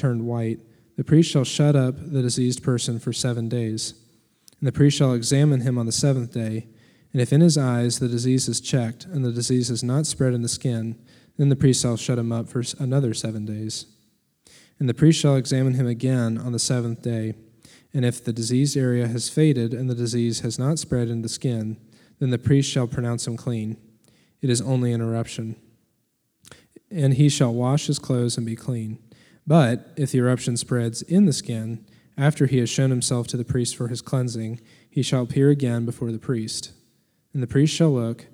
[0.00, 0.58] turned white,
[0.96, 3.94] the priest shall shut up the diseased person for seven days.
[4.58, 6.66] And the priest shall examine him on the seventh day.
[7.12, 10.34] And if in his eyes the disease is checked, and the disease is not spread
[10.34, 10.96] in the skin,
[11.38, 13.86] then the priest shall shut him up for another seven days.
[14.78, 17.34] And the priest shall examine him again on the seventh day.
[17.92, 21.28] And if the diseased area has faded and the disease has not spread in the
[21.28, 21.76] skin,
[22.18, 23.76] then the priest shall pronounce him clean.
[24.42, 25.56] It is only an eruption.
[26.90, 28.98] And he shall wash his clothes and be clean.
[29.50, 31.84] But if the eruption spreads in the skin,
[32.16, 35.84] after he has shown himself to the priest for his cleansing, he shall appear again
[35.84, 36.70] before the priest.
[37.34, 38.26] And the priest shall look,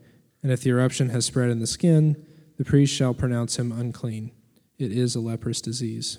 [0.42, 2.22] and if the eruption has spread in the skin,
[2.58, 4.30] the priest shall pronounce him unclean.
[4.78, 6.18] It is a leprous disease.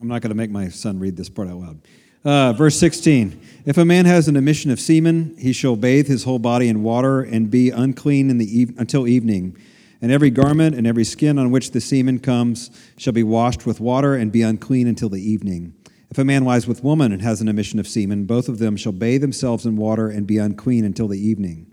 [0.00, 1.82] I'm not going to make my son read this part out loud.
[2.24, 6.24] Uh, verse 16 If a man has an emission of semen, he shall bathe his
[6.24, 9.56] whole body in water and be unclean in the until evening.
[10.02, 13.80] And every garment and every skin on which the semen comes shall be washed with
[13.80, 15.74] water and be unclean until the evening.
[16.10, 18.76] If a man lies with woman and has an emission of semen, both of them
[18.76, 21.72] shall bathe themselves in water and be unclean until the evening.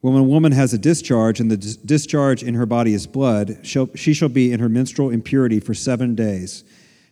[0.00, 4.14] When a woman has a discharge and the discharge in her body is blood, she
[4.14, 6.64] shall be in her menstrual impurity for seven days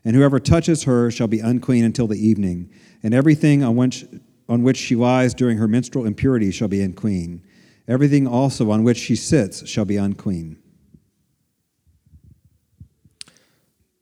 [0.04, 2.70] and whoever touches her shall be unclean until the evening,
[3.02, 4.04] and everything on which,
[4.48, 7.42] on which she lies during her menstrual impurity shall be unclean.
[7.86, 10.58] Everything also on which she sits shall be unclean.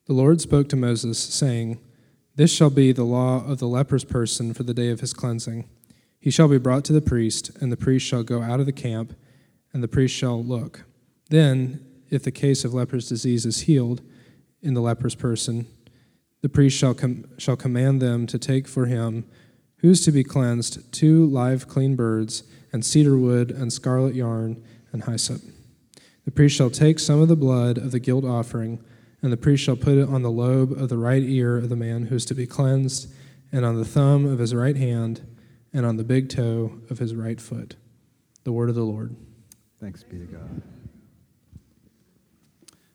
[0.06, 1.80] The Lord spoke to Moses, saying,
[2.36, 5.68] This shall be the law of the leprous person for the day of his cleansing.
[6.20, 8.72] He shall be brought to the priest, and the priest shall go out of the
[8.72, 9.14] camp,
[9.72, 10.84] and the priest shall look.
[11.30, 14.02] Then, if the case of leprous disease is healed
[14.60, 15.66] in the leprous person,
[16.42, 19.24] the priest shall, com- shall command them to take for him
[19.78, 25.04] who's to be cleansed two live clean birds, and cedar wood, and scarlet yarn, and
[25.04, 25.42] hyssop.
[26.24, 28.82] The priest shall take some of the blood of the guilt offering,
[29.20, 31.76] and the priest shall put it on the lobe of the right ear of the
[31.76, 33.12] man who is to be cleansed,
[33.50, 35.26] and on the thumb of his right hand,
[35.72, 37.76] and on the big toe of his right foot.
[38.44, 39.16] The word of the Lord.
[39.80, 40.62] Thanks be to God.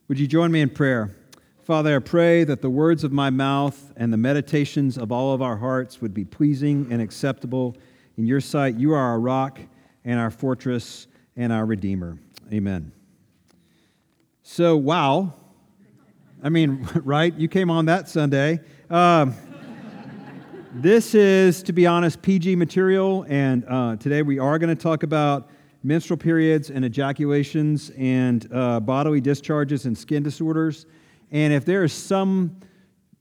[0.08, 1.16] Would you join me in prayer?
[1.64, 5.42] Father, I pray that the words of my mouth and the meditations of all of
[5.42, 7.76] our hearts would be pleasing and acceptable
[8.16, 8.76] in your sight.
[8.76, 9.60] You are our rock
[10.06, 12.18] and our fortress and our Redeemer.
[12.52, 12.92] Amen.
[14.44, 15.34] So, wow.
[16.42, 17.34] I mean, right?
[17.34, 18.60] You came on that Sunday.
[18.90, 19.36] Um,
[20.74, 25.04] this is, to be honest, PG material, and uh, today we are going to talk
[25.04, 25.50] about
[25.84, 30.86] menstrual periods and ejaculations and uh, bodily discharges and skin disorders.
[31.32, 32.60] And if there is some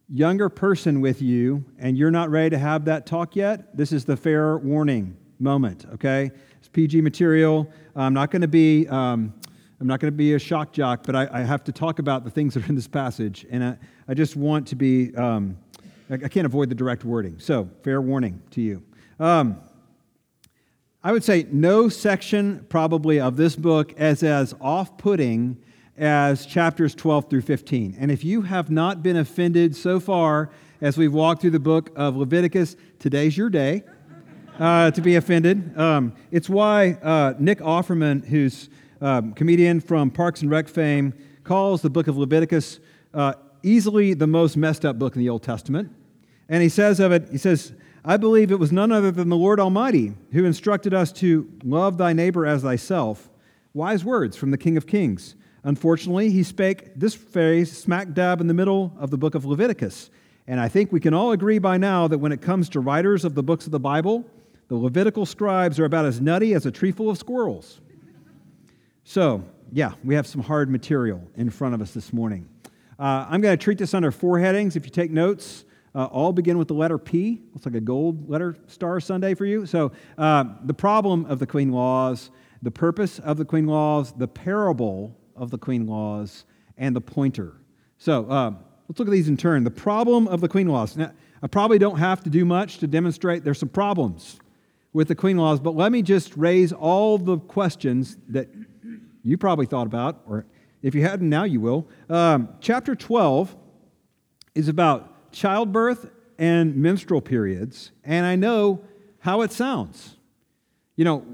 [0.09, 4.05] younger person with you and you're not ready to have that talk yet, this is
[4.05, 6.31] the fair warning moment, okay?
[6.77, 7.67] PG material.
[7.97, 8.87] I'm not going to be.
[8.89, 9.33] Um,
[9.81, 12.23] I'm not going to be a shock jock, but I, I, have to talk about
[12.23, 13.47] the things that are in this passage.
[13.51, 13.79] And I,
[14.09, 15.57] I just want to be, um,
[16.11, 17.39] I, I, can't avoid the direct wording.
[17.39, 18.83] So, fair warning to you.
[19.19, 19.59] Um,
[21.03, 25.57] I would say no section probably of this book is as off putting
[25.97, 27.97] as chapters 12 through 15.
[27.99, 30.51] And if you have not been offended so far
[30.83, 33.83] as we've walked through the book of Leviticus, today's your day
[34.59, 35.77] uh, to be offended.
[35.79, 38.69] Um, it's why uh, Nick Offerman, who's
[39.01, 42.81] um, comedian from Parks and Rec fame, calls the book of Leviticus
[43.15, 45.93] uh, easily the most messed up book in the Old Testament.
[46.49, 47.73] And he says of it, he says,
[48.05, 51.99] I believe it was none other than the Lord Almighty who instructed us to love
[51.99, 53.29] thy neighbor as thyself.
[53.75, 55.35] Wise words from the King of Kings.
[55.65, 60.11] Unfortunately, he spake this phrase smack dab in the middle of the book of Leviticus.
[60.47, 63.25] And I think we can all agree by now that when it comes to writers
[63.25, 64.25] of the books of the Bible,
[64.69, 67.81] the Levitical scribes are about as nutty as a tree full of squirrels.
[69.05, 72.49] So, yeah, we have some hard material in front of us this morning.
[72.99, 74.75] Uh, I'm going to treat this under four headings.
[74.75, 77.43] If you take notes, uh, all begin with the letter P.
[77.53, 79.67] Looks like a gold letter star Sunday for you.
[79.67, 82.31] So, uh, the problem of the clean laws,
[82.63, 86.45] the purpose of the clean laws, the parable of the clean laws
[86.77, 87.55] and the pointer.
[87.99, 88.53] So uh,
[88.89, 89.65] let's look at these in turn.
[89.65, 90.97] The problem of the clean laws.
[90.97, 91.13] Now,
[91.43, 94.41] I probably don't have to do much to demonstrate there's some problems
[94.97, 98.49] with the clean laws, but let me just raise all the questions that
[99.23, 100.47] you probably thought about, or
[100.81, 101.87] if you hadn't, now you will.
[102.09, 103.55] Um, chapter 12
[104.55, 106.09] is about childbirth
[106.39, 108.81] and menstrual periods, and I know
[109.19, 110.17] how it sounds.
[110.97, 111.27] You know,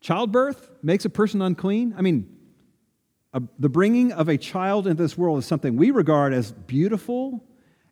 [0.00, 1.94] childbirth makes a person unclean.
[1.98, 2.34] I mean,
[3.34, 7.44] a, the bringing of a child into this world is something we regard as beautiful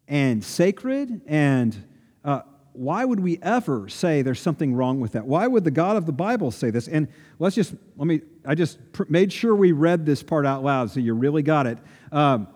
[0.09, 1.77] and sacred and
[2.25, 2.41] uh,
[2.75, 5.25] why would we ever say there's something wrong with that?
[5.25, 6.89] Why would the God of the Bible say this?
[6.89, 7.07] And
[7.39, 10.91] let's just, let me, I just pr- made sure we read this part out loud
[10.91, 11.79] so you really got it.
[12.11, 12.49] Um,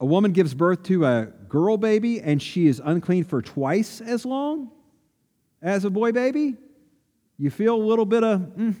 [0.00, 4.24] a woman gives birth to a girl baby and she is unclean for twice as
[4.26, 4.72] long
[5.62, 6.56] as a boy baby.
[7.38, 8.74] You feel a little bit of, mm,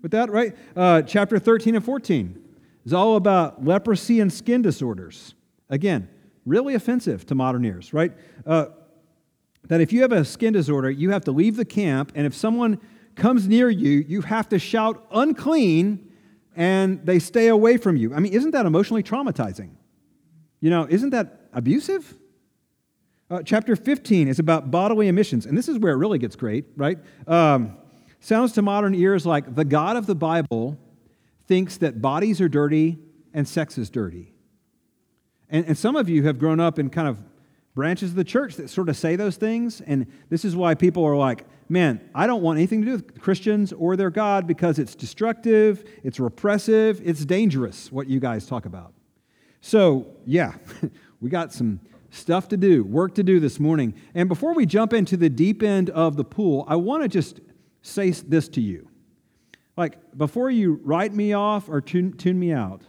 [0.00, 0.56] with that, right?
[0.76, 2.40] Uh, chapter 13 and 14
[2.86, 5.34] is all about leprosy and skin disorders.
[5.68, 6.08] Again,
[6.46, 8.12] really offensive to modern ears, right?
[8.46, 8.66] Uh,
[9.66, 12.34] that if you have a skin disorder, you have to leave the camp, and if
[12.34, 12.80] someone
[13.14, 16.10] comes near you, you have to shout unclean,
[16.56, 18.14] and they stay away from you.
[18.14, 19.70] I mean, isn't that emotionally traumatizing?
[20.60, 22.14] You know, isn't that abusive?
[23.30, 26.64] Uh, chapter 15 is about bodily emissions, and this is where it really gets great,
[26.76, 26.98] right?
[27.26, 27.76] Um,
[28.20, 30.78] sounds to modern ears like the God of the Bible
[31.46, 32.98] thinks that bodies are dirty
[33.34, 34.32] and sex is dirty.
[35.50, 37.22] And, and some of you have grown up in kind of
[37.78, 39.80] branches of the church that sort of say those things.
[39.82, 43.20] And this is why people are like, man, I don't want anything to do with
[43.20, 48.66] Christians or their God because it's destructive, it's repressive, it's dangerous, what you guys talk
[48.66, 48.94] about.
[49.60, 50.54] So, yeah,
[51.20, 51.78] we got some
[52.10, 53.94] stuff to do, work to do this morning.
[54.12, 57.38] And before we jump into the deep end of the pool, I want to just
[57.82, 58.88] say this to you.
[59.76, 62.82] Like, before you write me off or tune, tune me out,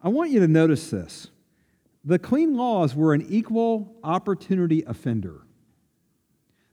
[0.00, 1.31] I want you to notice this.
[2.04, 5.42] The clean laws were an equal opportunity offender.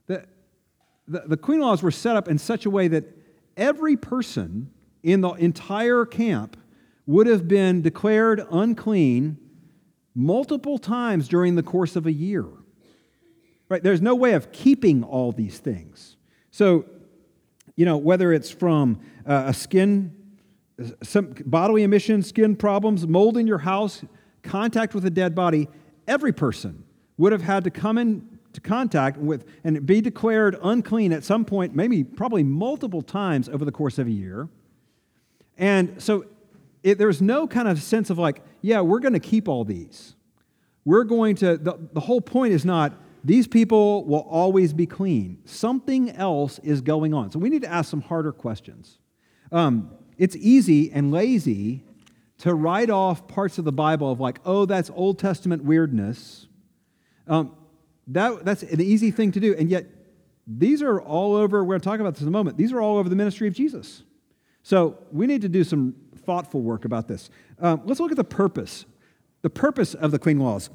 [0.06, 0.26] The,
[1.06, 3.04] the, the clean laws were set up in such a way that
[3.56, 4.70] every person
[5.02, 6.56] in the entire camp
[7.06, 9.38] would have been declared unclean
[10.14, 12.46] multiple times during the course of a year.
[13.68, 13.82] Right?
[13.82, 16.16] There's no way of keeping all these things.
[16.50, 16.84] So,
[17.76, 20.12] you know, whether it's from uh, a skin,
[21.02, 24.02] some bodily emission, skin problems, mold in your house,
[24.42, 25.68] contact with a dead body,
[26.06, 26.84] every person
[27.16, 31.74] would have had to come into contact with and be declared unclean at some point,
[31.74, 34.48] maybe probably multiple times over the course of a year.
[35.58, 36.24] And so
[36.82, 40.14] it, there's no kind of sense of like, yeah, we're going to keep all these.
[40.84, 45.42] We're going to, the, the whole point is not, these people will always be clean.
[45.44, 47.30] Something else is going on.
[47.30, 48.98] So we need to ask some harder questions.
[49.52, 51.84] Um, it's easy and lazy
[52.40, 56.46] to write off parts of the Bible of like, oh, that's Old Testament weirdness.
[57.26, 57.54] Um,
[58.08, 59.54] that, that's an easy thing to do.
[59.56, 59.86] And yet,
[60.46, 62.80] these are all over, we're going to talk about this in a moment, these are
[62.80, 64.04] all over the ministry of Jesus.
[64.62, 67.30] So we need to do some thoughtful work about this.
[67.60, 68.86] Um, let's look at the purpose.
[69.42, 70.70] The purpose of the clean laws.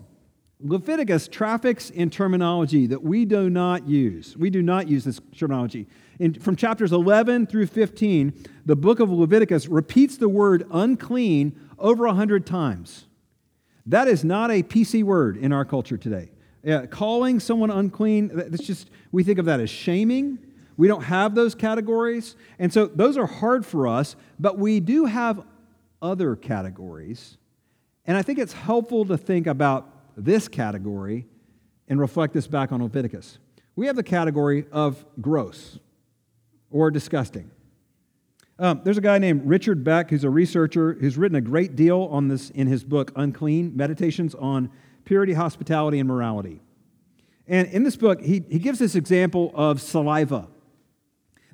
[0.59, 4.37] Leviticus traffics in terminology that we do not use.
[4.37, 5.87] We do not use this terminology.
[6.19, 8.33] In, from chapters 11 through 15,
[8.65, 13.05] the book of Leviticus repeats the word unclean over 100 times.
[13.85, 16.31] That is not a PC word in our culture today.
[16.67, 20.39] Uh, calling someone unclean, that's just, we think of that as shaming.
[20.77, 22.35] We don't have those categories.
[22.57, 25.45] And so those are hard for us, but we do have
[26.01, 27.37] other categories.
[28.05, 31.27] And I think it's helpful to think about this category
[31.87, 33.37] and reflect this back on Leviticus.
[33.75, 35.79] We have the category of gross
[36.75, 37.49] or disgusting.
[38.59, 42.09] Um, there's a guy named Richard Beck who's a researcher who's written a great deal
[42.11, 44.69] on this in his book, Unclean Meditations on
[45.05, 46.61] Purity, Hospitality, and Morality.
[47.47, 50.49] And in this book, he, he gives this example of saliva.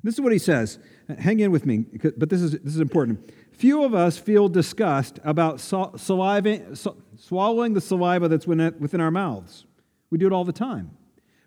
[0.02, 0.80] This is what he says.
[1.18, 1.84] Hang in with me,
[2.16, 3.32] but this is, this is important.
[3.52, 6.74] Few of us feel disgust about saliva,
[7.16, 9.66] swallowing the saliva that's within our mouths.
[10.10, 10.90] We do it all the time.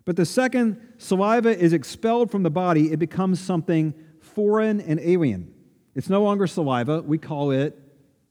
[0.06, 5.52] But the second saliva is expelled from the body, it becomes something foreign and alien.
[5.94, 7.78] It's no longer saliva, we call it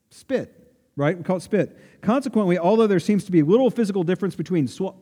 [0.10, 1.16] spit, right?
[1.16, 1.78] We call it spit.
[2.02, 4.96] Consequently, although there seems to be little physical difference between sw-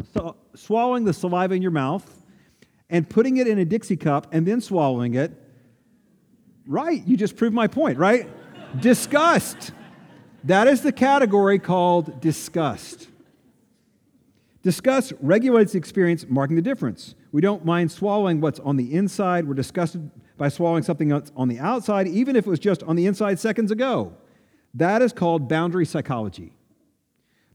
[0.55, 2.21] swallowing the saliva in your mouth
[2.89, 5.31] and putting it in a Dixie cup and then swallowing it,
[6.67, 8.27] right, you just proved my point, right?
[8.79, 9.71] disgust.
[10.45, 13.07] That is the category called disgust.
[14.63, 17.15] Disgust regulates the experience, marking the difference.
[17.33, 19.45] We don't mind swallowing what's on the inside.
[19.45, 22.95] We're disgusted by swallowing something else on the outside, even if it was just on
[22.95, 24.13] the inside seconds ago.
[24.73, 26.53] That is called boundary psychology.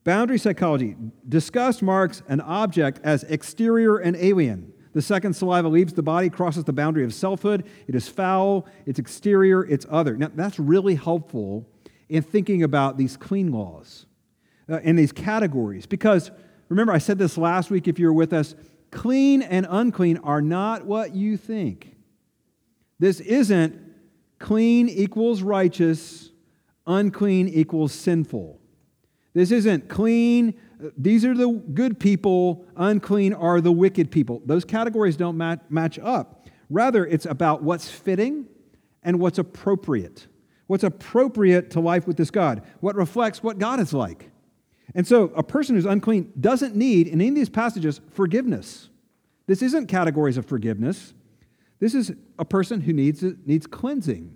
[0.05, 0.97] Boundary psychology.
[1.27, 4.73] Disgust marks an object as exterior and alien.
[4.93, 7.67] The second saliva leaves the body, crosses the boundary of selfhood.
[7.87, 10.17] It is foul, it's exterior, it's other.
[10.17, 11.67] Now, that's really helpful
[12.09, 14.07] in thinking about these clean laws
[14.69, 16.31] uh, and these categories because
[16.69, 18.55] remember, I said this last week if you were with us
[18.91, 21.95] clean and unclean are not what you think.
[22.99, 23.79] This isn't
[24.39, 26.31] clean equals righteous,
[26.87, 28.61] unclean equals sinful.
[29.35, 30.55] This isn't clean
[30.97, 34.43] these are the good people, unclean are the wicked people.
[34.47, 36.49] Those categories don't match, match up.
[36.71, 38.47] Rather, it's about what's fitting
[39.03, 40.27] and what's appropriate.
[40.67, 42.63] What's appropriate to life with this God?
[42.81, 44.31] What reflects what God is like?
[44.95, 48.89] And so, a person who's unclean doesn't need, in any of these passages, forgiveness.
[49.47, 51.13] This isn't categories of forgiveness.
[51.79, 54.35] This is a person who needs, needs cleansing.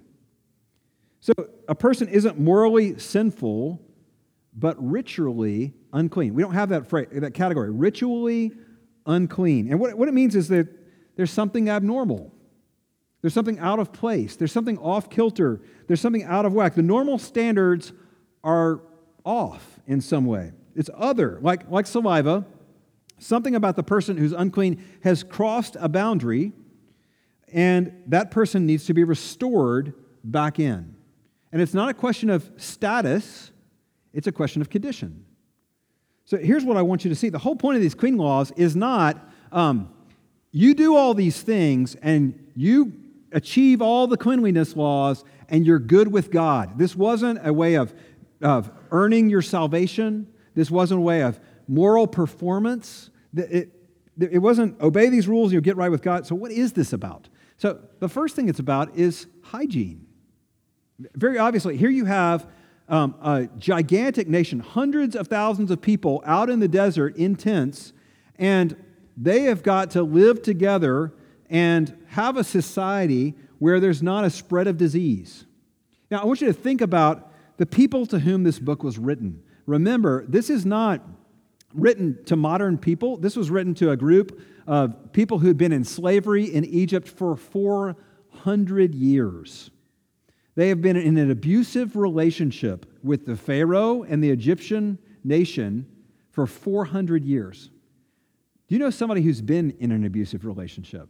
[1.21, 1.33] So,
[1.69, 3.81] a person isn't morally sinful,
[4.55, 6.35] but ritually unclean.
[6.35, 8.53] We don't have that, phrase, that category, ritually
[9.07, 9.71] unclean.
[9.71, 10.69] And what, what it means is that
[11.17, 12.33] there's something abnormal.
[13.23, 14.37] There's something out of place.
[14.37, 15.61] There's something off kilter.
[15.87, 16.75] There's something out of whack.
[16.75, 17.93] The normal standards
[18.45, 18.81] are
[19.25, 20.53] off in some way.
[20.75, 22.45] It's other, like, like saliva.
[23.19, 26.53] Something about the person who's unclean has crossed a boundary,
[27.53, 30.97] and that person needs to be restored back in.
[31.53, 33.53] And it's not a question of status,
[34.13, 35.25] it's a question of condition.
[36.25, 37.29] So here's what I want you to see.
[37.29, 39.93] The whole point of these clean laws is not um,
[40.51, 42.93] you do all these things and you
[43.33, 46.79] achieve all the cleanliness laws and you're good with God.
[46.79, 47.95] This wasn't a way of,
[48.43, 53.11] of earning your salvation, this wasn't a way of moral performance.
[53.35, 53.73] It,
[54.19, 56.27] it wasn't obey these rules and you'll get right with God.
[56.27, 57.29] So, what is this about?
[57.57, 60.07] So, the first thing it's about is hygiene.
[61.15, 62.47] Very obviously, here you have
[62.89, 67.93] um, a gigantic nation, hundreds of thousands of people out in the desert in tents,
[68.37, 68.77] and
[69.17, 71.13] they have got to live together
[71.49, 75.47] and have a society where there's not a spread of disease.
[76.11, 79.43] Now, I want you to think about the people to whom this book was written.
[79.67, 81.03] Remember, this is not
[81.75, 85.85] written to modern people, this was written to a group of people who'd been in
[85.85, 89.71] slavery in Egypt for 400 years.
[90.55, 95.87] They have been in an abusive relationship with the Pharaoh and the Egyptian nation
[96.31, 97.71] for 400 years.
[98.69, 101.09] Do you know somebody who's been in an abusive relationship?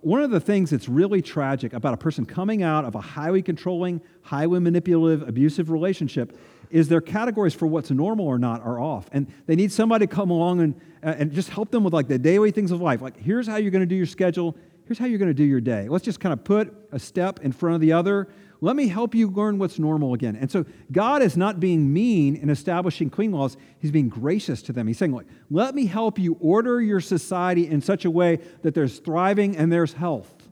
[0.00, 3.42] One of the things that's really tragic about a person coming out of a highly
[3.42, 6.38] controlling, highly manipulative, abusive relationship
[6.70, 9.08] is their categories for what's normal or not are off.
[9.12, 12.08] And they need somebody to come along and, uh, and just help them with like
[12.08, 13.02] the daily things of life.
[13.02, 14.56] Like, here's how you're going to do your schedule.
[14.86, 15.88] Here's how you're going to do your day.
[15.88, 18.28] Let's just kind of put a step in front of the other.
[18.64, 20.36] Let me help you learn what's normal again.
[20.36, 23.58] And so God is not being mean in establishing clean laws.
[23.78, 24.86] He's being gracious to them.
[24.86, 28.74] He's saying, like, let me help you order your society in such a way that
[28.74, 30.48] there's thriving and there's health.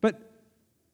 [0.00, 0.20] But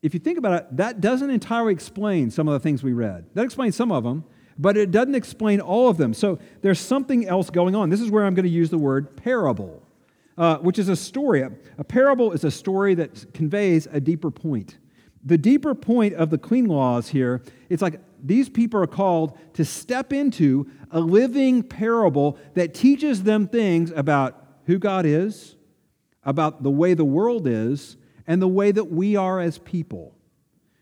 [0.03, 3.25] if you think about it, that doesn't entirely explain some of the things we read.
[3.33, 4.25] That explains some of them,
[4.59, 6.13] but it doesn't explain all of them.
[6.13, 7.89] So there's something else going on.
[7.89, 9.83] This is where I'm going to use the word parable,
[10.37, 11.49] uh, which is a story.
[11.79, 14.77] A parable is a story that conveys a deeper point
[15.25, 19.65] the deeper point of the clean laws here, it's like these people are called to
[19.65, 25.57] step into a living parable that teaches them things about who God is,
[26.25, 30.15] about the way the world is, and the way that we are as people.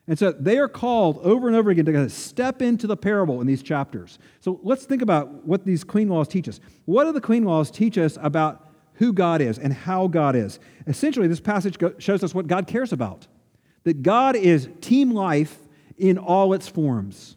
[0.08, 3.46] And so they are called over and over again to step into the parable in
[3.46, 4.18] these chapters.
[4.40, 6.60] So let's think about what these clean laws teach us.
[6.84, 10.58] What do the clean laws teach us about who God is and how God is?
[10.86, 13.28] Essentially, this passage shows us what God cares about
[13.84, 15.58] that God is team life
[15.96, 17.36] in all its forms.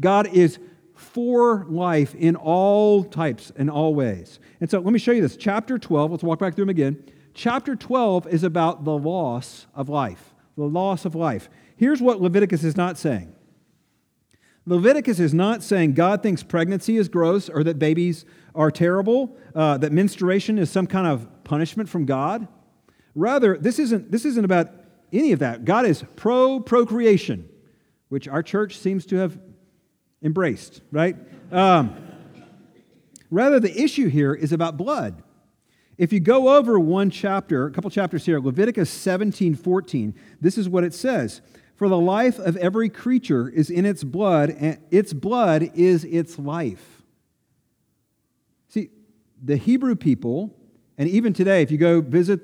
[0.00, 0.58] God is
[0.94, 4.38] for life in all types and all ways.
[4.60, 5.36] And so let me show you this.
[5.36, 7.02] Chapter 12, let's walk back through them again.
[7.34, 11.48] Chapter 12 is about the loss of life, the loss of life.
[11.76, 13.34] Here's what Leviticus is not saying
[14.66, 18.24] Leviticus is not saying God thinks pregnancy is gross or that babies
[18.54, 22.48] are terrible, uh, that menstruation is some kind of punishment from God.
[23.14, 24.68] Rather, this isn't, this isn't about
[25.14, 25.64] any of that.
[25.64, 27.48] God is pro procreation,
[28.08, 29.38] which our church seems to have
[30.22, 31.16] embraced, right?
[31.52, 31.96] Um,
[33.30, 35.22] rather, the issue here is about blood.
[35.96, 40.68] If you go over one chapter, a couple chapters here, Leviticus 17 14, this is
[40.68, 41.40] what it says
[41.76, 46.38] For the life of every creature is in its blood, and its blood is its
[46.38, 47.02] life.
[48.68, 48.90] See,
[49.40, 50.56] the Hebrew people,
[50.98, 52.40] and even today, if you go visit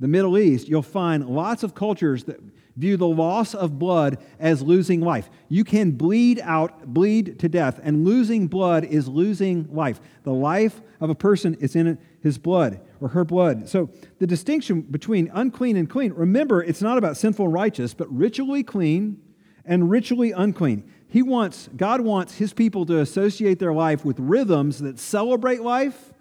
[0.00, 2.40] the Middle East, you'll find lots of cultures that
[2.76, 5.30] view the loss of blood as losing life.
[5.48, 10.00] You can bleed out, bleed to death, and losing blood is losing life.
[10.24, 13.68] The life of a person is in his blood or her blood.
[13.68, 18.12] So the distinction between unclean and clean, remember, it's not about sinful and righteous, but
[18.12, 19.20] ritually clean
[19.64, 20.90] and ritually unclean.
[21.06, 26.12] He wants, God wants his people to associate their life with rhythms that celebrate life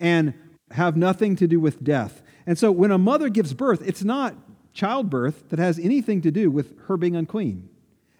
[0.00, 0.34] and
[0.72, 2.20] have nothing to do with death.
[2.46, 4.34] And so when a mother gives birth, it's not
[4.72, 7.68] childbirth that has anything to do with her being unclean.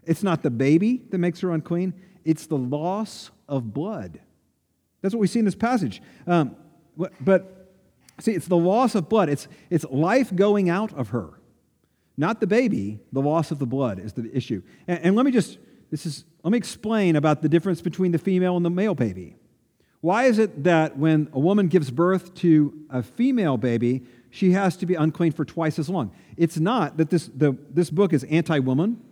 [0.05, 4.21] It's not the baby that makes her unclean, it's the loss of blood.
[5.03, 6.01] That's what we see in this passage.
[6.27, 6.57] Um,
[7.21, 7.71] but
[8.21, 11.31] see, it's the loss of blood, it's, it's life going out of her.
[12.17, 14.63] Not the baby, the loss of the blood is the issue.
[14.87, 15.59] And, and let me just,
[15.91, 19.37] this is, let me explain about the difference between the female and the male baby.
[20.05, 24.77] Why is it that when a woman gives birth to a female baby, she has
[24.77, 26.13] to be unclean for twice as long?
[26.37, 29.03] It's not that this, the, this book is anti woman.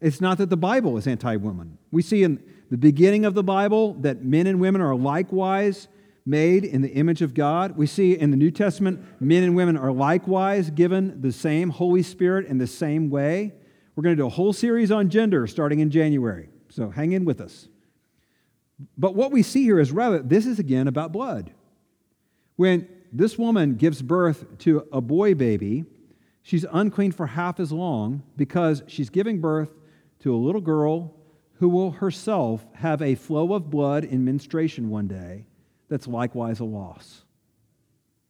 [0.00, 1.78] It's not that the Bible is anti woman.
[1.92, 5.86] We see in the beginning of the Bible that men and women are likewise
[6.26, 7.76] made in the image of God.
[7.76, 12.02] We see in the New Testament, men and women are likewise given the same Holy
[12.02, 13.52] Spirit in the same way.
[13.94, 17.24] We're going to do a whole series on gender starting in January, so hang in
[17.24, 17.68] with us.
[18.96, 21.52] But what we see here is rather, this is again about blood.
[22.56, 25.84] When this woman gives birth to a boy baby,
[26.42, 29.70] she's unclean for half as long because she's giving birth
[30.20, 31.14] to a little girl
[31.54, 35.44] who will herself have a flow of blood in menstruation one day
[35.88, 37.22] that's likewise a loss.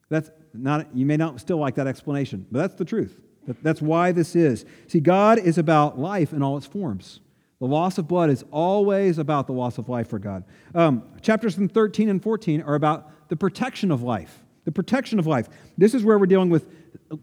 [0.09, 3.18] That's not, you may not still like that explanation, but that's the truth.
[3.62, 4.66] That's why this is.
[4.87, 7.21] See, God is about life in all its forms.
[7.62, 10.42] The loss of blood is always about the loss of life for God.
[10.75, 14.42] Um, chapters 13 and 14 are about the protection of life.
[14.64, 15.49] The protection of life.
[15.78, 16.66] This is where we're dealing with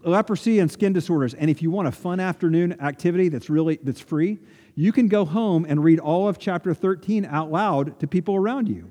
[0.06, 1.34] leprosy and skin disorders.
[1.34, 4.40] And if you want a fun afternoon activity that's really that's free,
[4.76, 8.70] you can go home and read all of chapter 13 out loud to people around
[8.70, 8.90] you.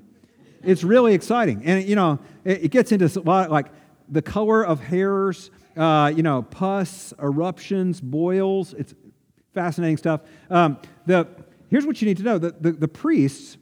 [0.61, 1.65] It's really exciting.
[1.65, 3.71] And, you know, it, it gets into a lot like
[4.07, 8.75] the color of hairs, uh, you know, pus, eruptions, boils.
[8.75, 8.93] It's
[9.53, 10.21] fascinating stuff.
[10.49, 11.27] Um, the,
[11.69, 12.37] here's what you need to know.
[12.37, 13.57] The, the, the priests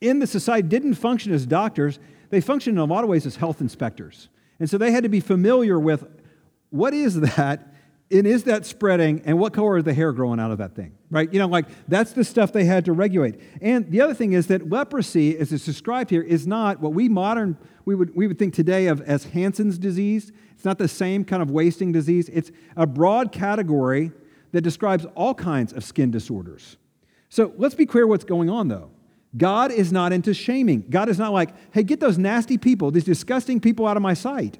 [0.00, 1.98] in the society didn't function as doctors,
[2.30, 4.28] they functioned in a lot of ways as health inspectors.
[4.58, 6.04] And so they had to be familiar with
[6.70, 7.66] what is that
[8.10, 10.94] and is that spreading and what color is the hair growing out of that thing
[11.10, 11.32] right?
[11.32, 13.40] You know like that's the stuff they had to regulate.
[13.60, 17.08] And the other thing is that leprosy as it's described here is not what we
[17.08, 20.32] modern we would, we would think today of as hansen's disease.
[20.54, 22.28] It's not the same kind of wasting disease.
[22.28, 24.12] It's a broad category
[24.52, 26.76] that describes all kinds of skin disorders.
[27.28, 28.90] So let's be clear what's going on, though.
[29.36, 30.84] God is not into shaming.
[30.90, 34.14] God is not like, hey, get those nasty people, these disgusting people out of my
[34.14, 34.58] sight.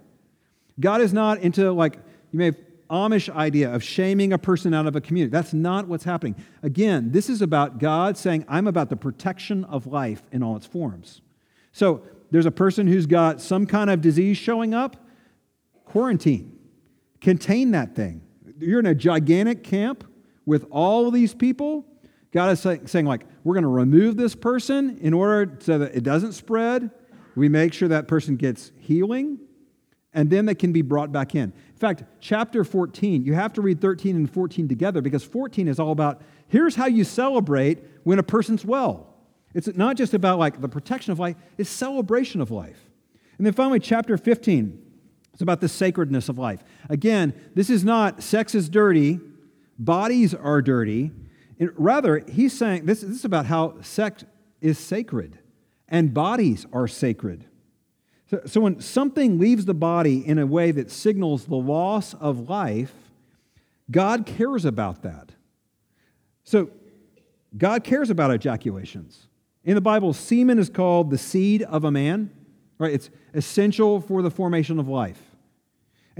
[0.78, 1.96] God is not into, like,
[2.30, 2.56] you may have
[2.88, 5.30] Amish idea of shaming a person out of a community.
[5.30, 6.34] That's not what's happening.
[6.62, 10.66] Again, this is about God saying, I'm about the protection of life in all its
[10.66, 11.20] forms.
[11.72, 14.96] So there's a person who's got some kind of disease showing up,
[15.84, 16.58] quarantine,
[17.20, 18.22] contain that thing
[18.60, 20.04] you're in a gigantic camp
[20.46, 21.84] with all these people.
[22.32, 25.94] God is say, saying, like, we're going to remove this person in order so that
[25.94, 26.90] it doesn't spread.
[27.34, 29.38] We make sure that person gets healing,
[30.12, 31.52] and then they can be brought back in.
[31.52, 35.78] In fact, chapter 14, you have to read 13 and 14 together because 14 is
[35.78, 39.14] all about here's how you celebrate when a person's well.
[39.54, 42.90] It's not just about like the protection of life, it's celebration of life.
[43.38, 44.89] And then finally, chapter 15
[45.40, 46.62] it's about the sacredness of life.
[46.90, 49.20] Again, this is not sex is dirty,
[49.78, 51.12] bodies are dirty.
[51.58, 54.22] rather, he's saying this, this is about how sex
[54.60, 55.38] is sacred
[55.88, 57.46] and bodies are sacred.
[58.28, 62.50] So, so when something leaves the body in a way that signals the loss of
[62.50, 62.92] life,
[63.90, 65.32] God cares about that.
[66.44, 66.68] So
[67.56, 69.26] God cares about ejaculations.
[69.64, 72.30] In the Bible, semen is called the seed of a man,
[72.76, 72.92] right?
[72.92, 75.29] It's essential for the formation of life.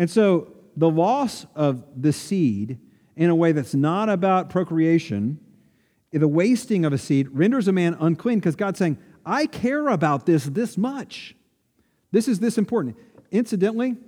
[0.00, 2.78] And so the loss of the seed
[3.16, 5.38] in a way that's not about procreation,
[6.10, 10.24] the wasting of a seed, renders a man unclean because God's saying, I care about
[10.24, 11.36] this this much.
[12.12, 12.96] This is this important.
[13.30, 13.98] Incidentally,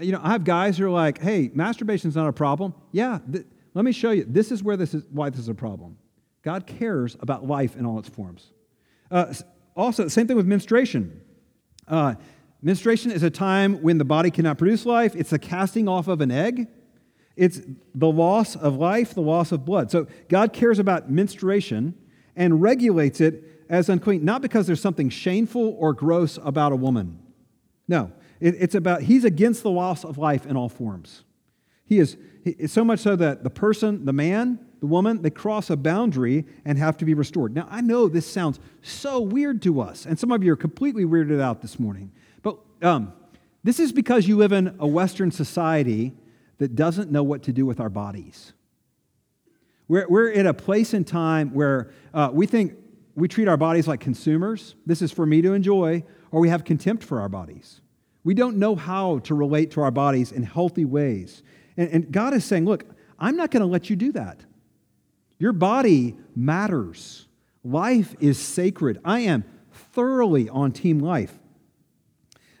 [0.00, 2.74] you know, I have guys who are like, hey, masturbation's not a problem.
[2.90, 4.24] Yeah, th- let me show you.
[4.28, 5.96] This is where this is why this is a problem.
[6.42, 8.50] God cares about life in all its forms.
[9.12, 9.32] Uh,
[9.76, 11.20] also, same thing with menstruation.
[11.86, 12.16] Uh,
[12.60, 15.14] Menstruation is a time when the body cannot produce life.
[15.14, 16.66] It's the casting off of an egg.
[17.36, 17.60] It's
[17.94, 19.92] the loss of life, the loss of blood.
[19.92, 21.94] So God cares about menstruation
[22.34, 27.20] and regulates it as unclean, not because there's something shameful or gross about a woman.
[27.86, 31.22] No, it's about, He's against the loss of life in all forms.
[31.84, 32.16] He is
[32.66, 36.78] so much so that the person, the man, the woman, they cross a boundary and
[36.78, 37.54] have to be restored.
[37.54, 41.04] Now, I know this sounds so weird to us, and some of you are completely
[41.04, 42.12] weirded out this morning.
[42.42, 43.12] But um,
[43.64, 46.12] this is because you live in a Western society
[46.58, 48.52] that doesn't know what to do with our bodies.
[49.88, 52.74] We're, we're at a place in time where uh, we think
[53.14, 54.76] we treat our bodies like consumers.
[54.86, 57.80] This is for me to enjoy, or we have contempt for our bodies.
[58.22, 61.42] We don't know how to relate to our bodies in healthy ways.
[61.76, 62.84] And, and God is saying, look,
[63.18, 64.44] I'm not going to let you do that.
[65.38, 67.26] Your body matters.
[67.64, 69.00] Life is sacred.
[69.04, 69.44] I am
[69.92, 71.38] thoroughly on team life.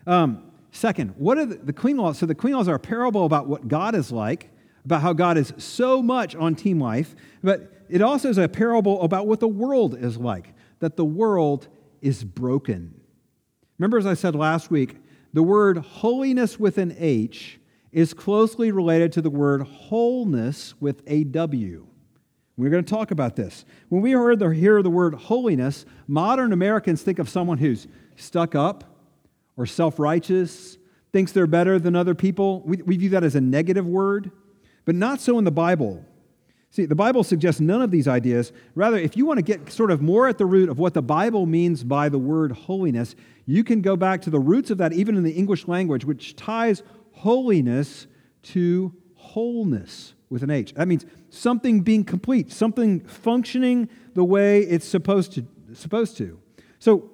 [0.06, 2.18] Um, second, what are the, the clean laws?
[2.18, 4.50] So the clean laws are a parable about what God is like,
[4.84, 9.02] about how God is so much on team life, but it also is a parable
[9.02, 11.68] about what the world is like, that the world
[12.00, 12.94] is broken.
[13.78, 14.96] Remember, as I said last week,
[15.32, 17.60] the word holiness with an H
[17.92, 21.86] is closely related to the word wholeness with a W.
[22.58, 23.64] We're going to talk about this.
[23.88, 28.56] When we heard the, hear the word holiness, modern Americans think of someone who's stuck
[28.56, 28.82] up
[29.56, 30.76] or self righteous,
[31.12, 32.62] thinks they're better than other people.
[32.66, 34.32] We, we view that as a negative word,
[34.84, 36.04] but not so in the Bible.
[36.70, 38.52] See, the Bible suggests none of these ideas.
[38.74, 41.02] Rather, if you want to get sort of more at the root of what the
[41.02, 43.14] Bible means by the word holiness,
[43.46, 46.34] you can go back to the roots of that, even in the English language, which
[46.34, 48.08] ties holiness
[48.42, 50.74] to wholeness with an H.
[50.74, 55.46] That means something being complete, something functioning the way it's supposed to.
[55.74, 56.40] Supposed to.
[56.78, 57.10] So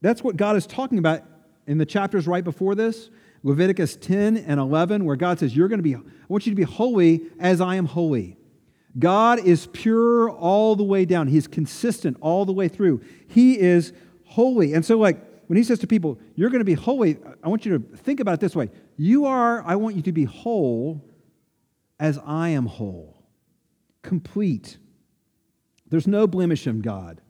[0.00, 1.22] that's what God is talking about
[1.66, 3.10] in the chapters right before this.
[3.42, 6.56] Leviticus 10 and 11, where God says, You're going to be, I want you to
[6.56, 8.36] be holy as I am holy.
[8.98, 11.28] God is pure all the way down.
[11.28, 13.02] He's consistent all the way through.
[13.28, 13.92] He is
[14.24, 14.72] holy.
[14.72, 17.64] And so, like, when he says to people, You're going to be holy, I want
[17.64, 21.04] you to think about it this way You are, I want you to be whole
[21.98, 23.22] as I am whole,
[24.02, 24.78] complete.
[25.88, 27.20] There's no blemish in God.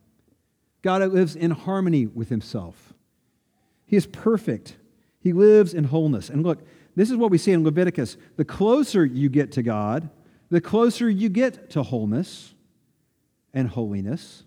[0.83, 2.95] God lives in harmony with himself.
[3.87, 4.77] He is perfect.
[5.21, 6.29] He lives in wholeness.
[6.31, 8.17] And look, this is what we see in Leviticus.
[8.37, 10.11] The closer you get to God,
[10.51, 12.55] the closer you get to wholeness
[13.53, 14.45] and holiness.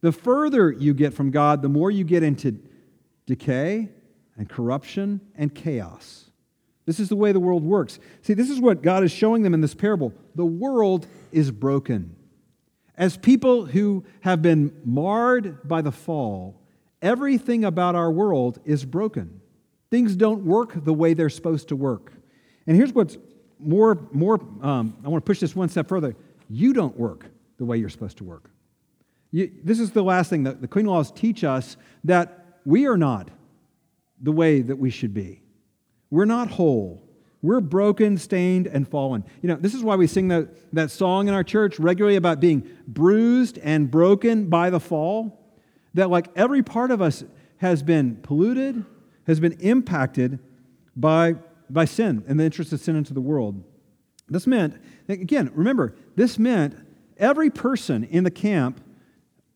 [0.00, 2.58] The further you get from God, the more you get into
[3.26, 3.88] decay
[4.36, 6.31] and corruption and chaos.
[6.84, 7.98] This is the way the world works.
[8.22, 10.12] See, this is what God is showing them in this parable.
[10.34, 12.16] The world is broken.
[12.96, 16.60] As people who have been marred by the fall,
[17.00, 19.40] everything about our world is broken.
[19.90, 22.12] Things don't work the way they're supposed to work.
[22.66, 23.16] And here's what's
[23.58, 26.16] more, more um, I want to push this one step further.
[26.48, 27.26] You don't work
[27.58, 28.50] the way you're supposed to work.
[29.30, 32.96] You, this is the last thing that the clean laws teach us that we are
[32.96, 33.30] not
[34.20, 35.41] the way that we should be.
[36.12, 37.02] We're not whole.
[37.40, 39.24] We're broken, stained, and fallen.
[39.40, 42.38] You know, this is why we sing that, that song in our church regularly about
[42.38, 45.40] being bruised and broken by the fall.
[45.94, 47.24] That, like, every part of us
[47.56, 48.84] has been polluted,
[49.26, 50.38] has been impacted
[50.94, 51.36] by,
[51.70, 53.64] by sin and the interest of sin into the world.
[54.28, 56.76] This meant, again, remember, this meant
[57.16, 58.82] every person in the camp,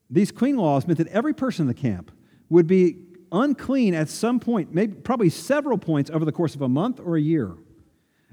[0.09, 2.11] these clean laws meant that every person in the camp
[2.49, 2.97] would be
[3.31, 7.15] unclean at some point, maybe probably several points over the course of a month or
[7.15, 7.53] a year.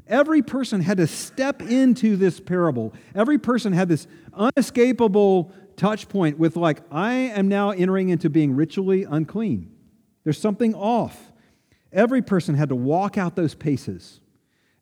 [0.07, 2.93] Every person had to step into this parable.
[3.15, 8.55] Every person had this unescapable touch point with, like, I am now entering into being
[8.55, 9.73] ritually unclean.
[10.25, 11.33] There's something off.
[11.93, 14.21] Every person had to walk out those paces.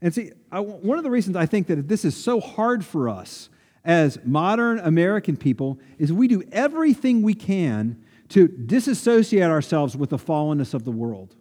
[0.01, 3.09] And see, I, one of the reasons I think that this is so hard for
[3.09, 3.49] us
[3.85, 10.17] as modern American people is we do everything we can to disassociate ourselves with the
[10.17, 11.35] fallenness of the world.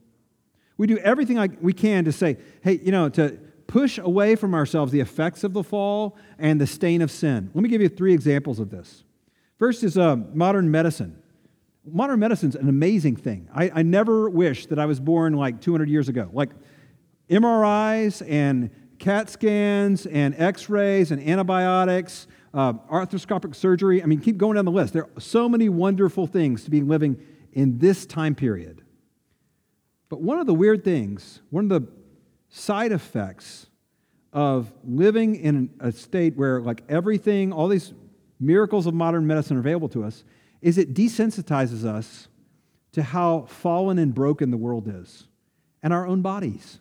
[0.78, 4.92] We do everything we can to say, hey, you know, to push away from ourselves
[4.92, 7.50] the effects of the fall and the stain of sin.
[7.54, 9.04] Let me give you three examples of this.
[9.58, 11.22] First is uh, modern medicine.
[11.86, 13.48] Modern medicine's an amazing thing.
[13.54, 16.30] I, I never wish that I was born like 200 years ago.
[16.34, 16.50] Like
[17.30, 24.04] MRIs and CAT scans and x rays and antibiotics uh, arthroscopic surgery.
[24.04, 24.94] I mean, keep going down the list.
[24.94, 27.22] There are so many wonderful things to be living
[27.54, 28.82] in this time period.
[30.10, 31.88] But one of the weird things, one of the
[32.50, 33.68] side effects
[34.34, 37.94] of living in a state where, like, everything, all these
[38.40, 40.24] miracles of modern medicine are available to us,
[40.62, 42.28] is it desensitizes us
[42.92, 45.28] to how fallen and broken the world is
[45.82, 46.80] and our own bodies.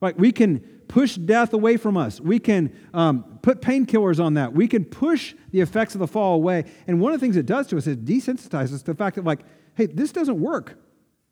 [0.00, 2.20] Like, we can push death away from us.
[2.20, 4.52] We can um, put painkillers on that.
[4.52, 6.64] We can push the effects of the fall away.
[6.86, 9.16] And one of the things it does to us is desensitizes us to the fact
[9.16, 9.40] that, like,
[9.74, 10.78] hey, this doesn't work.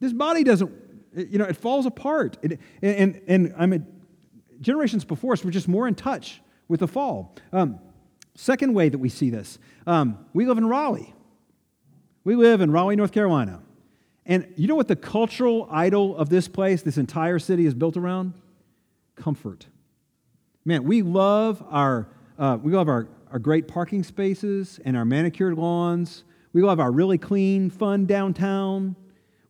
[0.01, 0.71] This body doesn't,
[1.15, 2.37] you know, it falls apart.
[2.43, 3.87] It, and, and I mean,
[4.61, 7.35] generations before us were just more in touch with the fall.
[7.53, 7.79] Um,
[8.35, 11.15] second way that we see this, um, we live in Raleigh.
[12.25, 13.63] We live in Raleigh, North Carolina.
[14.27, 17.97] And you know what the cultural idol of this place, this entire city, is built
[17.97, 18.35] around?
[19.17, 19.67] Comfort.
[20.65, 25.57] Man, we love our, uh, we love our, our great parking spaces and our manicured
[25.57, 26.25] lawns.
[26.53, 28.97] We love our really clean, fun downtown.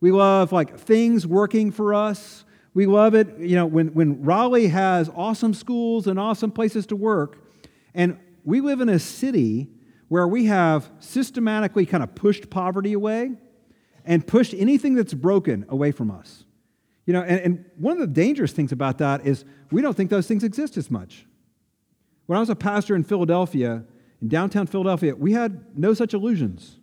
[0.01, 2.45] We love like things working for us.
[2.75, 6.97] We love it, you know, when, when Raleigh has awesome schools and awesome places to
[6.97, 7.39] work.
[7.95, 9.69] And we live in a city
[10.09, 13.33] where we have systematically kind of pushed poverty away
[14.05, 16.45] and pushed anything that's broken away from us.
[17.07, 20.11] You know, and, and one of the dangerous things about that is we don't think
[20.11, 21.25] those things exist as much.
[22.27, 23.85] When I was a pastor in Philadelphia,
[24.21, 26.79] in downtown Philadelphia, we had no such illusions.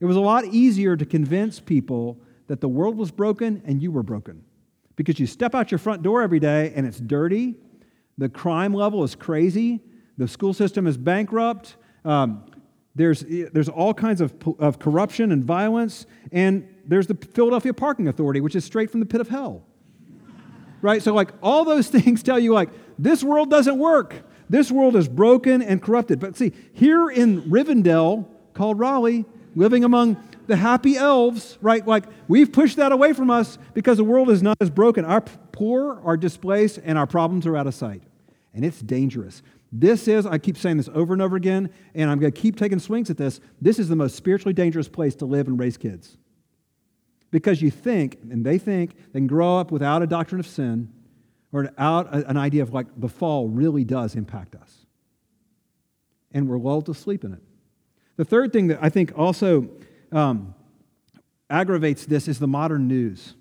[0.00, 3.92] It was a lot easier to convince people that the world was broken and you
[3.92, 4.42] were broken.
[4.96, 7.54] Because you step out your front door every day and it's dirty,
[8.16, 9.80] the crime level is crazy,
[10.16, 12.44] the school system is bankrupt, um,
[12.96, 18.40] there's, there's all kinds of, of corruption and violence, and there's the Philadelphia Parking Authority,
[18.40, 19.62] which is straight from the pit of hell.
[20.82, 21.02] right?
[21.02, 24.14] So, like, all those things tell you, like, this world doesn't work.
[24.50, 26.18] This world is broken and corrupted.
[26.18, 29.24] But see, here in Rivendell, called Raleigh,
[29.54, 31.86] living among the happy elves, right?
[31.86, 35.04] Like we've pushed that away from us because the world is not as broken.
[35.04, 38.02] Our poor are displaced and our problems are out of sight.
[38.54, 39.42] And it's dangerous.
[39.70, 42.56] This is, I keep saying this over and over again, and I'm going to keep
[42.56, 43.40] taking swings at this.
[43.60, 46.16] This is the most spiritually dangerous place to live and raise kids.
[47.30, 50.92] Because you think, and they think, they can grow up without a doctrine of sin
[51.52, 54.86] or without an idea of like the fall really does impact us.
[56.32, 57.42] And we're lulled to sleep in it.
[58.16, 59.68] The third thing that I think also
[60.12, 60.54] um,
[61.48, 63.34] aggravates this is the modern news.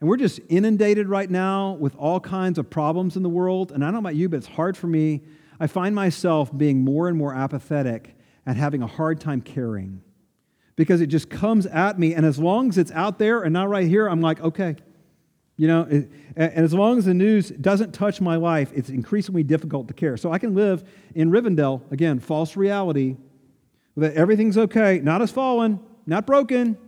[0.00, 3.70] And we're just inundated right now with all kinds of problems in the world.
[3.70, 5.22] And I don't know about you, but it's hard for me.
[5.58, 8.16] I find myself being more and more apathetic
[8.46, 10.02] and having a hard time caring
[10.80, 12.14] because it just comes at me.
[12.14, 14.76] And as long as it's out there and not right here, I'm like, okay.
[15.58, 19.42] You know, it, and as long as the news doesn't touch my life, it's increasingly
[19.42, 20.16] difficult to care.
[20.16, 20.82] So I can live
[21.14, 23.18] in Rivendell, again, false reality,
[23.98, 26.78] that everything's okay, not as fallen, not broken.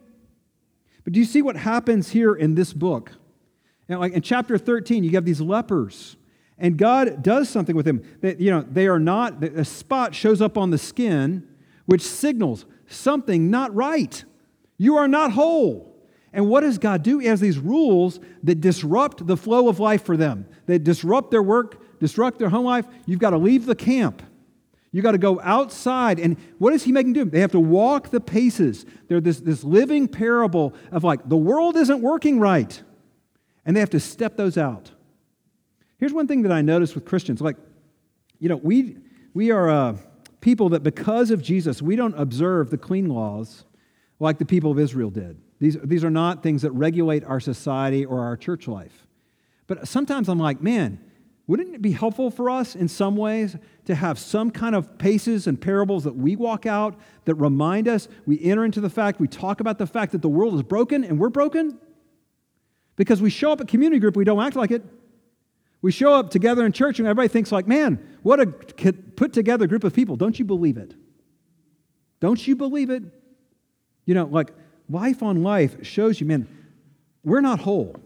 [1.04, 3.12] But do you see what happens here in this book?
[3.90, 6.16] And like in chapter 13, you have these lepers,
[6.56, 8.02] and God does something with them.
[8.22, 11.46] That you know, they are not, a spot shows up on the skin,
[11.84, 14.24] which signals something not right.
[14.78, 15.92] You are not whole.
[16.32, 17.18] And what does God do?
[17.18, 21.42] He has these rules that disrupt the flow of life for them, that disrupt their
[21.42, 22.86] work, disrupt their home life.
[23.06, 24.22] You've got to leave the camp.
[24.92, 26.18] You got to go outside.
[26.18, 27.30] And what is he making them do?
[27.30, 28.84] They have to walk the paces.
[29.08, 32.82] They're this, this living parable of like, the world isn't working right.
[33.64, 34.90] And they have to step those out.
[35.98, 37.56] Here's one thing that I notice with Christians like,
[38.38, 38.96] you know, we,
[39.34, 39.96] we are uh,
[40.42, 43.64] people that because of Jesus, we don't observe the clean laws
[44.20, 45.40] like the people of Israel did.
[45.58, 49.06] These, these are not things that regulate our society or our church life.
[49.66, 51.00] But sometimes I'm like, man,
[51.46, 55.46] wouldn't it be helpful for us in some ways to have some kind of paces
[55.46, 59.28] and parables that we walk out that remind us, we enter into the fact, we
[59.28, 61.78] talk about the fact that the world is broken and we're broken?
[62.96, 64.84] Because we show up at community group, we don't act like it.
[65.82, 69.66] We show up together in church and everybody thinks like, man, what a put together
[69.66, 70.16] group of people.
[70.16, 70.94] Don't you believe it?
[72.20, 73.02] Don't you believe it?
[74.06, 74.52] You know, like
[74.88, 76.48] life on life shows you, man,
[77.24, 77.96] we're not whole.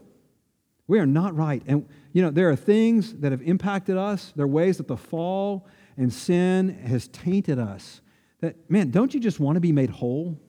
[0.87, 1.61] We are not right.
[1.67, 4.33] And you know, there are things that have impacted us.
[4.35, 8.01] There are ways that the fall and sin has tainted us.
[8.41, 10.39] That, man, don't you just want to be made whole?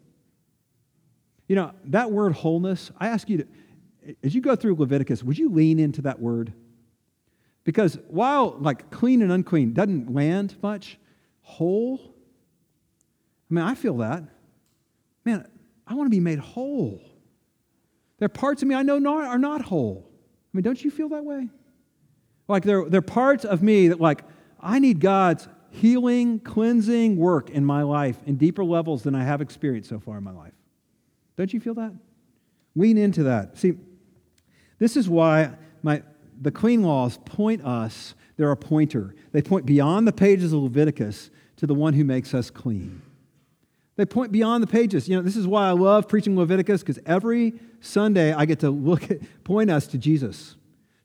[1.46, 3.46] You know, that word wholeness, I ask you to,
[4.22, 6.52] as you go through Leviticus, would you lean into that word?
[7.64, 10.98] Because while like clean and unclean doesn't land much,
[11.42, 12.00] whole,
[13.50, 14.24] I mean, I feel that.
[15.24, 15.46] Man,
[15.86, 17.02] I want to be made whole.
[18.18, 20.08] There are parts of me I know not, are not whole.
[20.08, 21.48] I mean, don't you feel that way?
[22.48, 24.24] Like there, there are parts of me that, like,
[24.60, 29.40] I need God's healing, cleansing work in my life in deeper levels than I have
[29.40, 30.54] experienced so far in my life.
[31.36, 31.92] Don't you feel that?
[32.74, 33.56] Lean into that.
[33.58, 33.74] See,
[34.78, 36.02] this is why my,
[36.40, 39.14] the clean laws point us, they're a pointer.
[39.32, 43.02] They point beyond the pages of Leviticus to the one who makes us clean.
[43.96, 45.08] They point beyond the pages.
[45.08, 48.70] You know, this is why I love preaching Leviticus because every Sunday I get to
[48.70, 50.54] look at, point us to Jesus.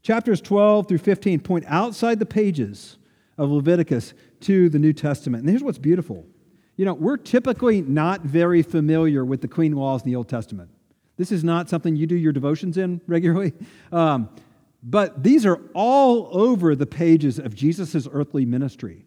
[0.04, 2.98] Chapters 12 through 15 point outside the pages
[3.38, 5.41] of Leviticus to the New Testament.
[5.41, 6.26] And here's what's beautiful.
[6.76, 10.69] You know, we're typically not very familiar with the clean laws in the Old Testament.
[11.17, 13.54] This is not something you do your devotions in regularly.
[13.91, 14.30] Um,
[14.84, 19.06] but these are all over the pages of Jesus' earthly ministry.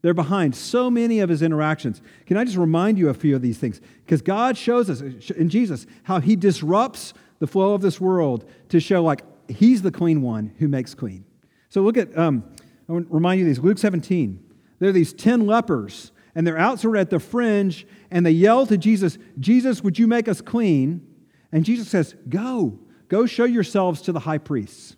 [0.00, 2.00] They're behind so many of his interactions.
[2.26, 3.80] Can I just remind you a few of these things?
[4.04, 8.80] Because God shows us in Jesus how he disrupts the flow of this world to
[8.80, 11.24] show, like, he's the clean one who makes clean.
[11.68, 12.44] So look at, um,
[12.88, 14.42] I want to remind you these Luke 17.
[14.78, 18.30] There are these 10 lepers, and they're out sort of at the fringe, and they
[18.30, 21.04] yell to Jesus, Jesus, would you make us clean?
[21.50, 24.96] And Jesus says, Go, go show yourselves to the high priests.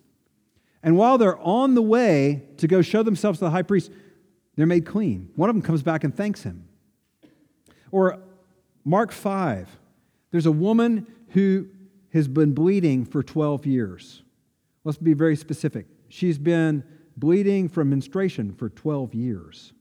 [0.83, 3.91] And while they're on the way to go show themselves to the high priest,
[4.55, 5.29] they're made clean.
[5.35, 6.67] One of them comes back and thanks him.
[7.91, 8.19] Or
[8.83, 9.77] Mark 5,
[10.31, 11.67] There's a woman who
[12.13, 14.23] has been bleeding for 12 years.
[14.83, 15.85] Let's be very specific.
[16.09, 16.83] She's been
[17.17, 19.73] bleeding from menstruation for 12 years.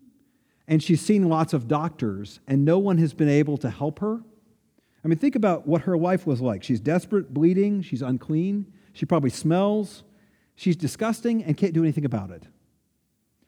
[0.69, 4.21] And she's seen lots of doctors, and no one has been able to help her.
[5.05, 6.63] I mean, think about what her life was like.
[6.63, 10.05] She's desperate, bleeding, she's unclean, she probably smells,
[10.61, 12.43] she's disgusting, and can't do anything about it.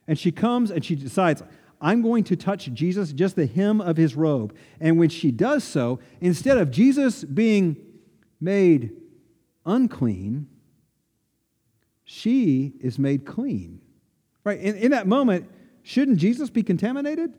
[0.09, 1.43] And she comes and she decides,
[1.79, 4.57] I'm going to touch Jesus, just the hem of his robe.
[4.81, 7.77] And when she does so, instead of Jesus being
[8.41, 8.93] made
[9.67, 10.49] unclean,
[12.05, 13.83] she is made clean.
[14.43, 14.59] Right?
[14.59, 15.51] In, in that moment,
[15.83, 17.35] shouldn't Jesus be contaminated?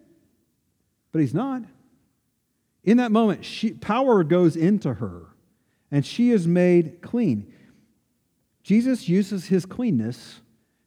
[1.12, 1.64] But he's not.
[2.84, 5.30] In that moment, she, power goes into her,
[5.90, 7.52] and she is made clean.
[8.64, 10.42] Jesus uses his cleanness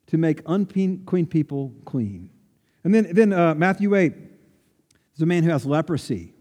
[0.06, 2.30] to make unclean people clean.
[2.84, 4.14] And then, then uh, Matthew 8
[5.14, 6.34] is a man who has leprosy.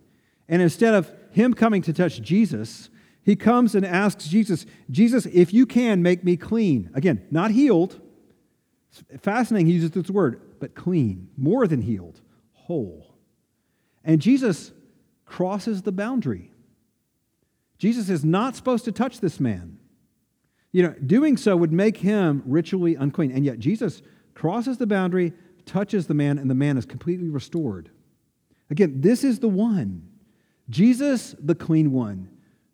[0.48, 2.90] And instead of him coming to touch Jesus,
[3.24, 6.92] he comes and asks Jesus, Jesus, if you can, make me clean.
[6.94, 8.00] Again, not healed.
[8.92, 12.22] It's fascinating, he uses this word, but clean, more than healed,
[12.54, 13.16] whole.
[14.04, 14.72] And Jesus
[15.26, 16.52] crosses the boundary.
[17.78, 19.80] Jesus is not supposed to touch this man.
[20.76, 23.32] You know, doing so would make him ritually unclean.
[23.32, 24.02] And yet Jesus
[24.34, 25.32] crosses the boundary,
[25.66, 27.92] touches the man, and the man is completely restored.
[28.70, 30.06] Again, this is the one,
[30.70, 32.28] Jesus, the clean one,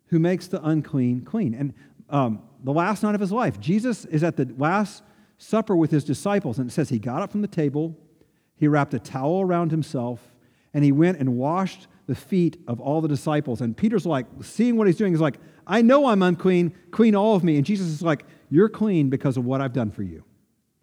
[0.06, 1.54] who makes the unclean clean.
[1.54, 1.74] And
[2.10, 5.04] um, the last night of his life, Jesus is at the Last
[5.38, 7.96] Supper with his disciples, and it says he got up from the table,
[8.56, 10.34] he wrapped a towel around himself,
[10.74, 13.60] and he went and washed the feet of all the disciples.
[13.60, 17.36] And Peter's like, seeing what he's doing, is like, I know I'm unclean, clean all
[17.36, 17.56] of me.
[17.56, 20.24] And Jesus is like, You're clean because of what I've done for you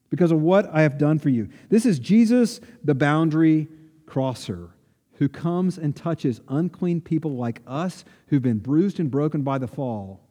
[0.09, 1.49] because of what I have done for you.
[1.69, 3.67] This is Jesus, the boundary
[4.05, 4.69] crosser,
[5.13, 9.67] who comes and touches unclean people like us who've been bruised and broken by the
[9.67, 10.21] fall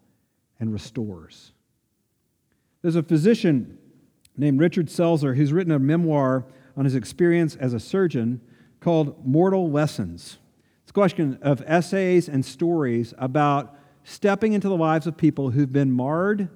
[0.58, 1.52] and restores.
[2.82, 3.78] There's a physician
[4.36, 8.40] named Richard Selzer who's written a memoir on his experience as a surgeon
[8.80, 10.38] called Mortal Lessons.
[10.82, 13.76] It's a question of essays and stories about
[14.08, 16.48] stepping into the lives of people who've been marred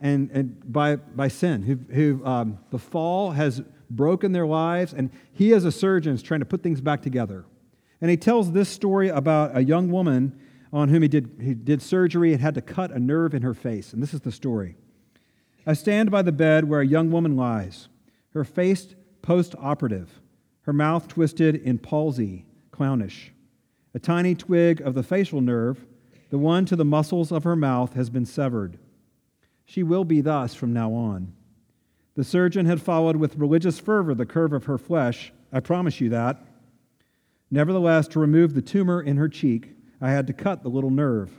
[0.00, 5.10] and, and by, by sin, who, who um, the fall has broken their lives, and
[5.32, 7.44] he, as a surgeon, is trying to put things back together.
[8.00, 10.38] And he tells this story about a young woman
[10.72, 13.54] on whom he did, he did surgery and had to cut a nerve in her
[13.54, 13.92] face.
[13.92, 14.76] And this is the story.
[15.66, 17.88] I stand by the bed where a young woman lies,
[18.30, 20.20] her face post operative,
[20.62, 23.32] her mouth twisted in palsy, clownish.
[23.94, 25.86] A tiny twig of the facial nerve,
[26.30, 28.78] the one to the muscles of her mouth, has been severed.
[29.64, 31.32] She will be thus from now on.
[32.14, 35.32] The surgeon had followed with religious fervor the curve of her flesh.
[35.52, 36.42] I promise you that.
[37.50, 41.30] Nevertheless, to remove the tumor in her cheek, I had to cut the little nerve.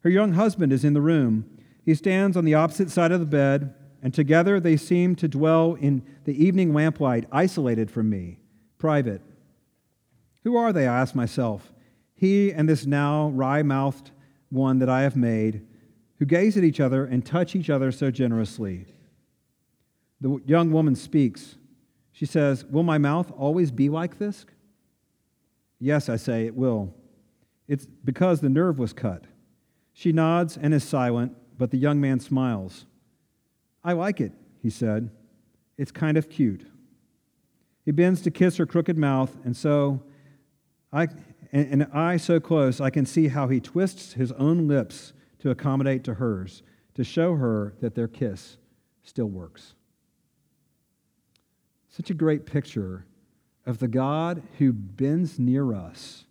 [0.00, 1.44] Her young husband is in the room.
[1.84, 5.74] He stands on the opposite side of the bed, and together they seem to dwell
[5.74, 8.38] in the evening lamplight, isolated from me,
[8.78, 9.20] private.
[10.44, 10.86] Who are they?
[10.86, 11.72] I ask myself.
[12.22, 14.12] He and this now wry mouthed
[14.48, 15.66] one that I have made
[16.20, 18.86] who gaze at each other and touch each other so generously.
[20.20, 21.56] The young woman speaks.
[22.12, 24.46] She says, Will my mouth always be like this?
[25.80, 26.94] Yes, I say, it will.
[27.66, 29.24] It's because the nerve was cut.
[29.92, 32.86] She nods and is silent, but the young man smiles.
[33.82, 34.30] I like it,
[34.62, 35.10] he said.
[35.76, 36.64] It's kind of cute.
[37.84, 40.04] He bends to kiss her crooked mouth, and so
[40.92, 41.08] I
[41.52, 45.50] and, and I so close I can see how he twists his own lips to
[45.50, 46.62] accommodate to hers,
[46.94, 48.56] to show her that their kiss
[49.02, 49.74] still works.
[51.88, 53.04] Such a great picture
[53.66, 56.24] of the God who bends near us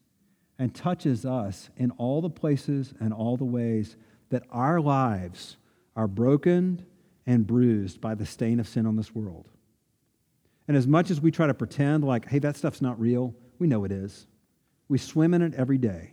[0.57, 3.95] and touches us in all the places and all the ways
[4.29, 5.57] that our lives
[5.95, 6.85] are broken
[7.25, 9.47] and bruised by the stain of sin on this world.
[10.67, 13.67] And as much as we try to pretend like, hey, that stuff's not real, we
[13.67, 14.27] know it is.
[14.91, 16.11] We swim in it every day.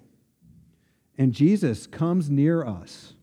[1.19, 3.15] And Jesus comes near us,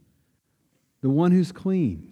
[1.00, 2.12] the one who's clean,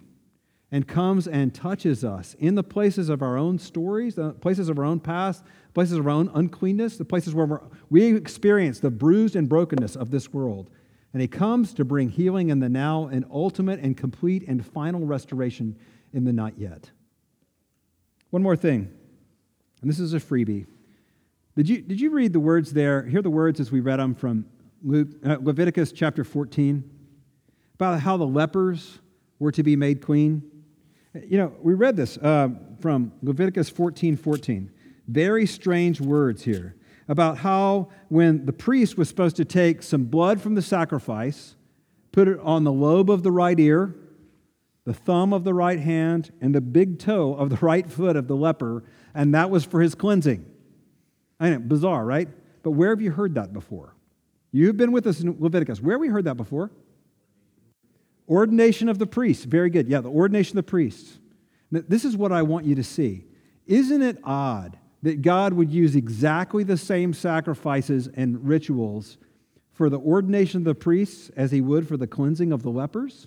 [0.72, 4.78] and comes and touches us in the places of our own stories, the places of
[4.78, 9.36] our own past, places of our own uncleanness, the places where we experience the bruised
[9.36, 10.70] and brokenness of this world.
[11.12, 15.04] And he comes to bring healing in the now and ultimate and complete and final
[15.04, 15.76] restoration
[16.14, 16.92] in the not yet.
[18.30, 18.90] One more thing,
[19.82, 20.64] and this is a freebie.
[21.56, 23.04] Did you, did you read the words there?
[23.04, 24.46] Hear the words as we read them from
[24.82, 26.90] Luke, uh, Leviticus chapter 14
[27.74, 29.00] about how the lepers
[29.38, 30.42] were to be made clean.
[31.14, 32.48] You know, we read this uh,
[32.80, 34.70] from Leviticus 14 14.
[35.06, 36.76] Very strange words here.
[37.06, 41.54] about how when the priest was supposed to take some blood from the sacrifice,
[42.12, 43.94] put it on the lobe of the right ear,
[44.86, 48.26] the thumb of the right hand, and the big toe of the right foot of
[48.26, 48.82] the leper,
[49.14, 50.46] and that was for his cleansing.
[51.40, 52.28] I know, bizarre, right?
[52.62, 53.94] But where have you heard that before?
[54.52, 55.80] You've been with us in Leviticus.
[55.80, 56.70] Where have we heard that before?
[58.28, 59.44] Ordination of the priests.
[59.44, 59.88] Very good.
[59.88, 61.18] Yeah, the ordination of the priests.
[61.70, 63.24] This is what I want you to see.
[63.66, 69.18] Isn't it odd that God would use exactly the same sacrifices and rituals
[69.72, 73.26] for the ordination of the priests as he would for the cleansing of the lepers?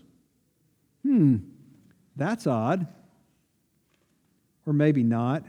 [1.03, 1.37] Hmm,
[2.15, 2.87] that's odd.
[4.65, 5.43] Or maybe not.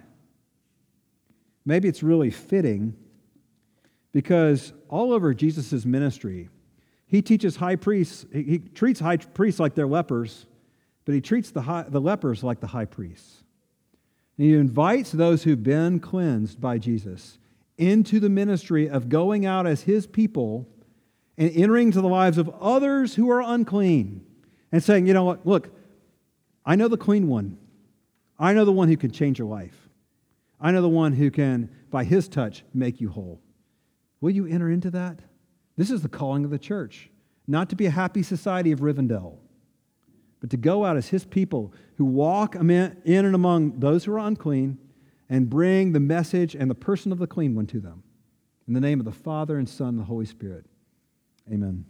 [1.69, 2.97] Maybe it's really fitting
[4.13, 6.49] because all over Jesus' ministry,
[7.07, 10.47] he teaches high priests, he treats high priests like they're lepers,
[11.05, 13.45] but he treats the, high, the lepers like the high priests.
[14.39, 17.39] And he invites those who've been cleansed by Jesus
[17.77, 20.67] into the ministry of going out as his people
[21.37, 24.25] and entering into the lives of others who are unclean
[24.73, 25.69] and saying, you know what, look,
[26.65, 27.59] I know the clean one.
[28.39, 29.88] I know the one who can change your life.
[30.61, 33.41] I know the one who can, by his touch, make you whole.
[34.21, 35.21] Will you enter into that?
[35.77, 37.11] This is the calling of the church,
[37.47, 39.39] not to be a happy society of Rivendell,
[40.41, 44.19] but to go out as his people who walk in and among those who are
[44.19, 44.79] unclean
[45.29, 48.03] and bring the message and the person of the clean one to them.
[48.67, 50.67] In the name of the Father and Son and the Holy Spirit.
[51.51, 51.85] Amen.